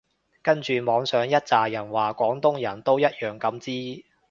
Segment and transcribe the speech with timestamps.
[0.41, 4.03] 跟住網上一柞人話廣東人都一樣咁支